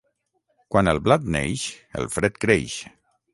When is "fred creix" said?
2.17-2.81